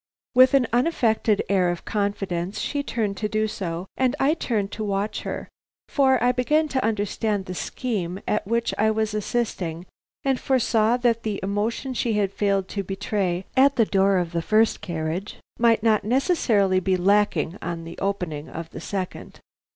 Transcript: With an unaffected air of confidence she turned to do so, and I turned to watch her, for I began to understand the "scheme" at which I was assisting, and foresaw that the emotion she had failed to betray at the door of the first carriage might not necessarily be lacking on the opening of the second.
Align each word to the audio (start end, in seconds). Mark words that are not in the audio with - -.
With 0.33 0.55
an 0.55 0.65
unaffected 0.73 1.43
air 1.47 1.69
of 1.69 1.85
confidence 1.85 2.59
she 2.59 2.81
turned 2.81 3.17
to 3.17 3.29
do 3.29 3.47
so, 3.47 3.85
and 3.95 4.15
I 4.19 4.33
turned 4.33 4.71
to 4.71 4.83
watch 4.83 5.21
her, 5.21 5.47
for 5.89 6.17
I 6.23 6.31
began 6.31 6.67
to 6.69 6.83
understand 6.83 7.45
the 7.45 7.53
"scheme" 7.53 8.19
at 8.27 8.47
which 8.47 8.73
I 8.79 8.89
was 8.89 9.13
assisting, 9.13 9.85
and 10.23 10.39
foresaw 10.39 10.97
that 10.97 11.21
the 11.21 11.39
emotion 11.43 11.93
she 11.93 12.13
had 12.13 12.33
failed 12.33 12.67
to 12.69 12.83
betray 12.83 13.45
at 13.55 13.75
the 13.75 13.85
door 13.85 14.17
of 14.17 14.31
the 14.31 14.41
first 14.41 14.81
carriage 14.81 15.35
might 15.59 15.83
not 15.83 16.03
necessarily 16.03 16.79
be 16.79 16.97
lacking 16.97 17.59
on 17.61 17.83
the 17.83 17.99
opening 17.99 18.49
of 18.49 18.71
the 18.71 18.81
second. 18.81 19.39